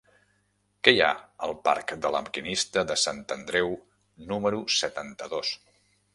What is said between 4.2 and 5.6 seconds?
número setanta-dos?